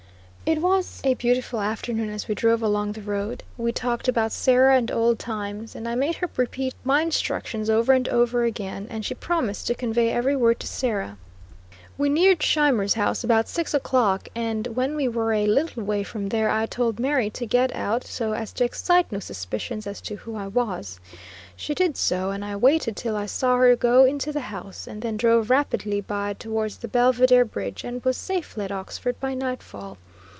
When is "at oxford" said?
28.65-29.17